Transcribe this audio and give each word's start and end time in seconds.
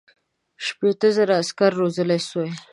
شپېته 0.65 1.07
زره 1.17 1.33
عسکر 1.41 1.71
روزلای 1.79 2.21
سوای. 2.29 2.51